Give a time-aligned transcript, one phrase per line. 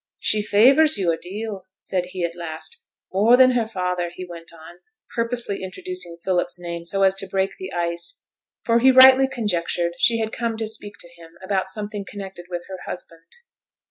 [0.17, 2.85] 'She favours you a deal,' said he, at last.
[3.13, 4.77] 'More than her father,' he went on,
[5.15, 8.23] purposely introducing Philip's name, so as to break the ice;
[8.63, 12.63] for he rightly conjectured she had come to speak to him about something connected with
[12.67, 13.29] her husband.